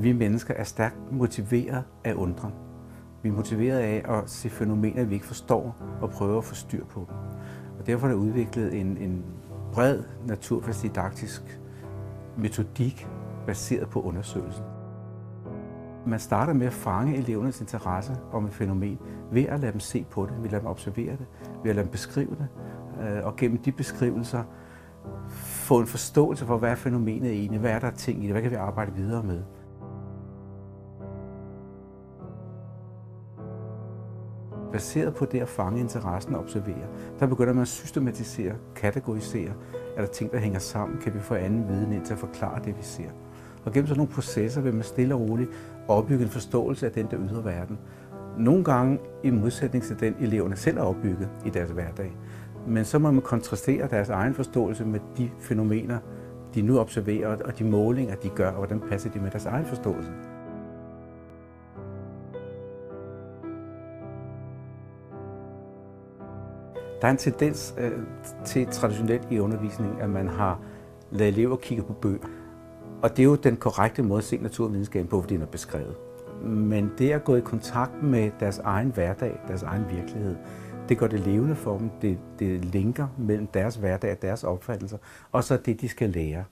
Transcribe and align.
Vi 0.00 0.12
mennesker 0.12 0.54
er 0.54 0.64
stærkt 0.64 1.12
motiveret 1.12 1.84
af 2.04 2.14
undren. 2.14 2.52
Vi 3.22 3.28
er 3.28 3.32
motiveret 3.32 3.78
af 3.78 4.04
at 4.08 4.30
se 4.30 4.50
fænomener, 4.50 5.04
vi 5.04 5.14
ikke 5.14 5.26
forstår, 5.26 5.76
og 6.00 6.10
prøve 6.10 6.38
at 6.38 6.44
få 6.44 6.54
styr 6.54 6.84
på 6.84 7.06
dem. 7.08 7.16
Og 7.78 7.86
derfor 7.86 8.06
er 8.06 8.10
der 8.10 8.18
udviklet 8.18 8.74
en, 8.74 8.96
en 8.96 9.24
bred 9.72 10.02
naturfagsdidaktisk 10.26 11.60
metodik 12.36 13.08
baseret 13.46 13.88
på 13.88 14.02
undersøgelsen. 14.02 14.64
Man 16.06 16.20
starter 16.20 16.52
med 16.52 16.66
at 16.66 16.72
fange 16.72 17.16
elevernes 17.16 17.60
interesse 17.60 18.16
om 18.32 18.46
et 18.46 18.52
fænomen 18.52 18.98
ved 19.32 19.44
at 19.44 19.60
lade 19.60 19.72
dem 19.72 19.80
se 19.80 20.06
på 20.10 20.26
det, 20.26 20.34
ved 20.38 20.44
at 20.44 20.50
lade 20.50 20.60
dem 20.60 20.70
observere 20.70 21.12
det, 21.12 21.26
ved 21.62 21.70
at 21.70 21.76
lade 21.76 21.84
dem 21.84 21.92
beskrive 21.92 22.30
det, 22.30 22.48
øh, 23.02 23.26
og 23.26 23.36
gennem 23.36 23.58
de 23.58 23.72
beskrivelser 23.72 24.44
få 25.28 25.80
en 25.80 25.86
forståelse 25.86 26.46
for, 26.46 26.58
hvad 26.58 26.70
er 26.70 26.74
fænomenet 26.74 27.32
egentlig, 27.32 27.60
hvad 27.60 27.70
er 27.70 27.78
der 27.78 27.90
ting 27.90 28.18
i 28.18 28.26
det, 28.26 28.32
hvad 28.32 28.42
kan 28.42 28.50
vi 28.50 28.56
arbejde 28.56 28.92
videre 28.92 29.22
med. 29.22 29.42
Baseret 34.72 35.14
på 35.14 35.24
det 35.24 35.40
at 35.40 35.48
fange 35.48 35.80
interessen 35.80 36.34
og 36.34 36.40
observere, 36.40 36.86
der 37.20 37.26
begynder 37.26 37.52
man 37.52 37.62
at 37.62 37.68
systematisere, 37.68 38.52
kategorisere. 38.76 39.52
Er 39.96 40.00
der 40.00 40.08
ting, 40.08 40.32
der 40.32 40.38
hænger 40.38 40.58
sammen? 40.58 40.98
Kan 40.98 41.14
vi 41.14 41.20
få 41.20 41.34
anden 41.34 41.68
viden 41.68 41.92
ind 41.92 42.04
til 42.04 42.12
at 42.12 42.18
forklare 42.18 42.60
det, 42.64 42.76
vi 42.78 42.82
ser? 42.82 43.10
Og 43.64 43.72
gennem 43.72 43.86
sådan 43.86 43.98
nogle 43.98 44.12
processer 44.12 44.60
vil 44.60 44.74
man 44.74 44.82
stille 44.82 45.14
og 45.14 45.20
roligt 45.20 45.50
opbygge 45.88 46.24
en 46.24 46.30
forståelse 46.30 46.86
af 46.86 46.92
den 46.92 47.06
der 47.10 47.18
ydre 47.20 47.44
verden. 47.44 47.78
Nogle 48.38 48.64
gange 48.64 48.98
i 49.22 49.30
modsætning 49.30 49.84
til 49.84 50.00
den, 50.00 50.14
eleverne 50.20 50.56
selv 50.56 50.78
har 50.78 50.84
opbygget 50.84 51.28
i 51.46 51.50
deres 51.50 51.70
hverdag. 51.70 52.16
Men 52.66 52.84
så 52.84 52.98
må 52.98 53.10
man 53.10 53.22
kontrastere 53.22 53.88
deres 53.88 54.08
egen 54.08 54.34
forståelse 54.34 54.84
med 54.84 55.00
de 55.16 55.30
fænomener, 55.40 55.98
de 56.54 56.62
nu 56.62 56.78
observerer, 56.78 57.36
og 57.44 57.58
de 57.58 57.64
målinger, 57.64 58.14
de 58.14 58.28
gør, 58.28 58.48
og 58.48 58.56
hvordan 58.56 58.80
passer 58.80 59.10
de 59.10 59.20
med 59.20 59.30
deres 59.30 59.46
egen 59.46 59.66
forståelse. 59.66 60.10
Der 67.00 67.06
er 67.06 67.10
en 67.10 67.16
tendens 67.16 67.74
øh, 67.78 67.92
til 68.44 68.66
traditionelt 68.66 69.28
i 69.30 69.38
undervisningen, 69.38 70.00
at 70.00 70.10
man 70.10 70.28
har 70.28 70.60
lavet 71.10 71.32
elever 71.32 71.56
kigge 71.56 71.82
på 71.82 71.92
bøger. 71.92 72.28
Og 73.02 73.10
det 73.10 73.18
er 73.18 73.24
jo 73.24 73.34
den 73.34 73.56
korrekte 73.56 74.02
måde 74.02 74.18
at 74.18 74.24
se 74.24 74.36
naturvidenskaben 74.36 75.08
på, 75.08 75.20
fordi 75.20 75.34
den 75.34 75.42
er 75.42 75.46
beskrevet. 75.46 75.94
Men 76.44 76.92
det 76.98 77.10
at 77.10 77.24
gå 77.24 77.36
i 77.36 77.40
kontakt 77.40 78.02
med 78.02 78.30
deres 78.40 78.58
egen 78.58 78.90
hverdag, 78.90 79.40
deres 79.48 79.62
egen 79.62 79.84
virkelighed, 79.90 80.36
det 80.88 80.98
gør 80.98 81.06
det 81.06 81.20
levende 81.20 81.54
for 81.54 81.78
dem. 81.78 81.90
Det, 82.02 82.18
det 82.38 82.64
linker 82.64 83.08
mellem 83.18 83.46
deres 83.46 83.76
hverdag 83.76 84.12
og 84.12 84.22
deres 84.22 84.44
opfattelser, 84.44 84.98
og 85.32 85.44
så 85.44 85.56
det, 85.56 85.80
de 85.80 85.88
skal 85.88 86.10
lære. 86.10 86.44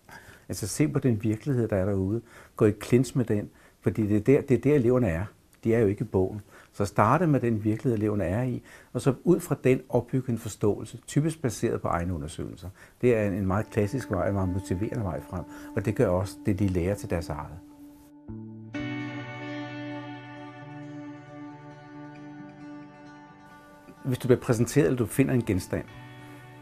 Altså 0.49 0.69
se 0.69 0.89
på 0.89 0.99
den 0.99 1.23
virkelighed, 1.23 1.69
der 1.69 1.77
er 1.77 1.85
derude. 1.85 2.21
Gå 2.57 2.65
i 2.65 2.71
klins 2.71 3.15
med 3.15 3.25
den, 3.25 3.51
fordi 3.81 4.07
det 4.07 4.17
er 4.17 4.21
der, 4.21 4.41
det 4.41 4.55
er 4.57 4.61
der 4.61 4.75
eleverne 4.75 5.09
er. 5.09 5.25
De 5.65 5.75
er 5.75 5.79
jo 5.79 5.87
ikke 5.87 6.05
i 6.05 6.09
bogen. 6.09 6.41
Så 6.73 6.85
starte 6.85 7.27
med 7.27 7.41
den 7.41 7.65
virkelighed, 7.65 7.99
eleverne 7.99 8.25
er 8.25 8.43
i, 8.43 8.63
og 8.93 9.01
så 9.01 9.15
ud 9.25 9.41
fra 9.41 9.57
den 9.65 9.81
opbygge 9.89 10.33
en 10.33 10.39
forståelse, 10.39 10.99
typisk 11.07 11.43
baseret 11.43 11.81
på 11.81 11.89
egne 11.89 12.15
undersøgelser. 12.15 12.69
Det 13.01 13.17
er 13.17 13.27
en 13.27 13.47
meget 13.47 13.71
klassisk 13.71 14.11
vej, 14.11 14.29
en 14.29 14.35
meget 14.35 14.49
motiverende 14.49 15.05
vej 15.05 15.21
frem, 15.21 15.45
og 15.77 15.85
det 15.85 15.95
gør 15.95 16.09
også 16.09 16.37
det, 16.47 16.59
de 16.59 16.69
lærer 16.69 16.95
til 16.95 17.11
deres 17.11 17.29
eget. 17.29 17.59
Hvis 24.05 24.19
du 24.19 24.29
bliver 24.29 24.41
præsenteret, 24.41 24.87
eller 24.87 24.99
du 24.99 25.07
finder 25.07 25.35
en 25.35 25.43
genstand, 25.43 25.85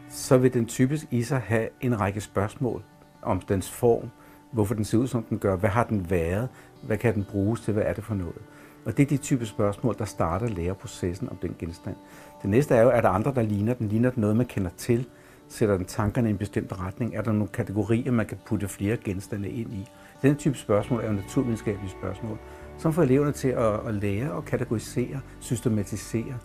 så 0.09 0.37
vil 0.37 0.53
den 0.53 0.65
typisk 0.65 1.05
i 1.11 1.23
sig 1.23 1.39
have 1.39 1.69
en 1.81 1.99
række 1.99 2.21
spørgsmål 2.21 2.83
om 3.21 3.39
dens 3.39 3.71
form, 3.71 4.09
hvorfor 4.51 4.75
den 4.75 4.85
ser 4.85 4.97
ud, 4.97 5.07
som 5.07 5.23
den 5.23 5.39
gør, 5.39 5.55
hvad 5.55 5.69
har 5.69 5.83
den 5.83 6.09
været, 6.09 6.49
hvad 6.83 6.97
kan 6.97 7.13
den 7.13 7.25
bruges 7.31 7.61
til, 7.61 7.73
hvad 7.73 7.83
er 7.83 7.93
det 7.93 8.03
for 8.03 8.15
noget. 8.15 8.41
Og 8.85 8.97
det 8.97 9.03
er 9.03 9.07
de 9.07 9.17
type 9.17 9.45
spørgsmål, 9.45 9.95
der 9.97 10.05
starter 10.05 10.47
læreprocessen 10.47 11.29
om 11.29 11.37
den 11.37 11.55
genstand. 11.59 11.95
Det 12.41 12.49
næste 12.49 12.75
er 12.75 12.81
jo, 12.81 12.89
er 12.89 13.01
der 13.01 13.09
andre, 13.09 13.33
der 13.33 13.41
ligner 13.41 13.73
den? 13.73 13.87
Ligner 13.87 14.09
den 14.09 14.21
noget, 14.21 14.35
man 14.35 14.45
kender 14.45 14.69
til? 14.77 15.07
Sætter 15.49 15.77
den 15.77 15.85
tankerne 15.85 16.29
i 16.29 16.31
en 16.31 16.37
bestemt 16.37 16.79
retning? 16.79 17.15
Er 17.15 17.21
der 17.21 17.31
nogle 17.31 17.47
kategorier, 17.47 18.11
man 18.11 18.25
kan 18.25 18.37
putte 18.45 18.67
flere 18.67 18.97
genstande 18.97 19.49
ind 19.49 19.73
i? 19.73 19.87
Den 20.21 20.35
type 20.35 20.57
spørgsmål 20.57 21.01
er 21.01 21.07
jo 21.07 21.13
naturvidenskabelige 21.13 21.89
spørgsmål, 21.89 22.37
som 22.77 22.93
får 22.93 23.03
eleverne 23.03 23.31
til 23.31 23.47
at, 23.47 23.87
at 23.87 23.93
lære 23.93 24.31
og 24.31 24.45
kategorisere, 24.45 25.19
systematisere. 25.39 26.37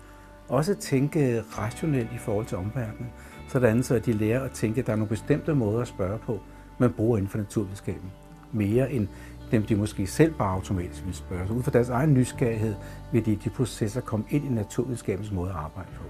Også 0.49 0.75
tænke 0.75 1.41
rationelt 1.41 2.13
i 2.15 2.19
forhold 2.19 2.47
til 2.47 2.57
omverdenen, 2.57 3.11
sådan 3.49 3.83
så 3.83 3.95
at 3.95 4.07
de 4.07 4.13
lærer 4.13 4.45
at 4.45 4.51
tænke, 4.51 4.81
at 4.81 4.87
der 4.87 4.93
er 4.93 4.97
nogle 4.97 5.09
bestemte 5.09 5.55
måder 5.55 5.81
at 5.81 5.89
spørge 5.89 6.19
på, 6.19 6.41
man 6.79 6.93
bruger 6.93 7.17
inden 7.17 7.31
for 7.31 7.39
naturvidenskaben. 7.39 8.13
Mere 8.53 8.93
end 8.93 9.09
dem, 9.51 9.63
de 9.63 9.77
måske 9.77 10.07
selv 10.07 10.35
bare 10.35 10.53
automatisk 10.55 11.07
vil 11.07 11.15
spørge. 11.15 11.49
Så 11.49 11.55
ud 11.55 11.63
fra 11.63 11.71
deres 11.71 11.89
egen 11.89 12.15
nysgerrighed 12.15 12.75
vil 13.13 13.27
de, 13.27 13.37
de 13.37 13.51
processer 13.51 14.01
komme 14.01 14.27
ind 14.31 14.45
i 14.45 14.49
naturvidenskabens 14.49 15.33
måde 15.33 15.51
at 15.51 15.57
arbejde 15.57 15.89
på. 15.97 16.05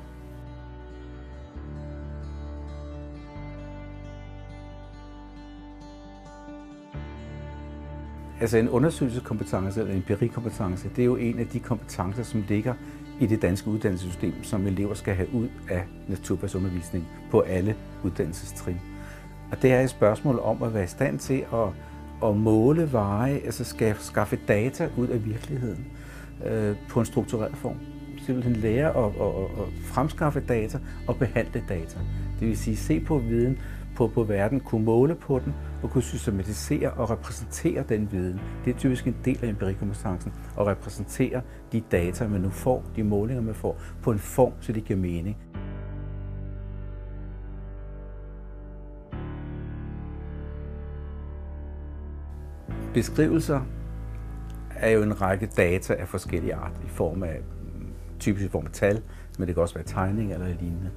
Altså 8.41 8.59
en 8.59 8.69
undersøgelseskompetence 8.69 9.81
eller 9.81 9.93
en 9.93 9.99
empirikompetence, 9.99 10.89
det 10.97 11.03
er 11.03 11.07
jo 11.07 11.17
en 11.17 11.39
af 11.39 11.47
de 11.47 11.61
kompetencer, 11.61 12.23
som 12.23 12.45
ligger 12.49 12.75
i 13.21 13.27
det 13.27 13.43
danske 13.43 13.69
uddannelsessystem, 13.69 14.45
som 14.45 14.67
elever 14.67 14.95
skal 14.95 15.15
have 15.15 15.35
ud 15.35 15.49
af 15.69 15.85
naturfagsundervisning 16.09 17.09
på 17.31 17.41
alle 17.41 17.77
uddannelsestrin. 18.05 18.81
Og 19.51 19.63
det 19.63 19.73
er 19.73 19.81
et 19.81 19.91
spørgsmål 19.91 20.39
om 20.39 20.63
at 20.63 20.75
være 20.75 20.85
i 20.85 20.87
stand 20.87 21.19
til 21.19 21.45
at 21.53 21.69
at 22.25 22.37
måle 22.37 22.93
veje, 22.93 23.41
altså 23.45 23.77
skaffe 23.99 24.39
data 24.49 24.89
ud 24.97 25.09
af 25.09 25.25
virkeligheden 25.25 25.87
øh, 26.47 26.77
på 26.89 27.01
en 27.01 27.07
struktureret 27.07 27.57
form. 27.57 27.77
Simpelthen 28.27 28.57
lære 28.57 28.89
at, 28.89 29.05
at, 29.05 29.63
at 29.63 29.69
fremskaffe 29.85 30.41
data 30.41 30.79
og 31.09 31.17
behandle 31.17 31.65
data. 31.69 31.99
Det 32.41 32.49
vil 32.49 32.59
sige 32.59 32.77
se 32.77 33.01
på 33.01 33.19
viden 33.19 33.59
på, 33.97 34.07
på 34.07 34.25
verden, 34.25 34.61
kunne 34.61 34.85
måle 34.85 35.15
på 35.15 35.39
den 35.39 35.55
og 35.83 35.91
kunne 35.91 36.03
systematisere 36.03 36.91
og 36.91 37.11
repræsentere 37.11 37.85
den 37.89 38.13
viden. 38.13 38.41
Det 38.65 38.75
er 38.75 38.79
typisk 38.79 39.07
en 39.07 39.17
del 39.25 39.39
af 39.43 39.49
empirikompetencen 39.49 40.33
at 40.61 40.67
repræsentere 40.67 41.41
de 41.73 41.81
data, 41.93 42.29
man 42.29 42.41
nu 42.41 42.51
får, 42.51 42.85
de 42.97 43.05
målinger, 43.05 43.43
man 43.43 43.55
får, 43.55 43.81
på 44.03 44.11
en 44.11 44.19
form, 44.19 44.53
så 44.61 44.73
det 44.73 44.85
giver 44.85 44.99
mening. 44.99 45.37
Beskrivelser 52.95 53.61
er 54.77 54.91
jo 54.91 55.03
en 55.03 55.21
række 55.23 55.47
data 55.57 55.95
af 55.95 56.09
forskellige 56.09 56.55
art 56.55 56.73
i 56.85 56.89
form 56.89 57.23
af 57.23 57.41
typisk 58.19 58.47
i 58.47 58.49
form 58.49 58.67
af 58.67 58.73
tal, 58.73 59.03
men 59.39 59.47
det 59.47 59.55
kan 59.55 59.63
også 59.63 59.75
være 59.75 59.85
tegning 59.85 60.33
eller 60.33 60.47
lignende. 60.47 60.91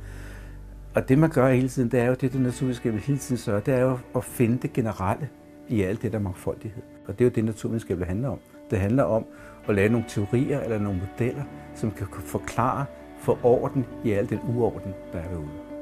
Og 0.95 1.09
det 1.09 1.17
man 1.17 1.29
gør 1.29 1.51
hele 1.51 1.69
tiden, 1.69 1.91
det 1.91 1.99
er 1.99 2.05
jo 2.05 2.13
det, 2.13 2.33
det 2.33 2.41
naturvidenskab 2.41 2.93
hele 2.93 3.17
tiden 3.17 3.37
sørger, 3.37 3.59
det 3.59 3.73
er 3.73 3.79
jo 3.79 3.97
at 4.15 4.23
finde 4.23 4.57
det 4.57 4.73
generelle 4.73 5.29
i 5.69 5.81
alt 5.81 6.01
det 6.01 6.13
der 6.13 6.19
mangfoldighed. 6.19 6.83
Og 7.07 7.13
det 7.13 7.21
er 7.21 7.29
jo 7.29 7.31
det, 7.35 7.45
naturvidenskab 7.45 8.03
handler 8.03 8.29
om. 8.29 8.39
Det 8.71 8.79
handler 8.79 9.03
om 9.03 9.25
at 9.69 9.75
lave 9.75 9.89
nogle 9.89 10.05
teorier 10.09 10.59
eller 10.59 10.79
nogle 10.79 10.99
modeller, 10.99 11.43
som 11.75 11.91
kan 11.91 12.07
forklare 12.25 12.85
for 13.19 13.39
orden 13.43 13.85
i 14.03 14.11
al 14.11 14.29
den 14.29 14.39
uorden, 14.47 14.93
der 15.13 15.19
er 15.19 15.29
derude. 15.29 15.72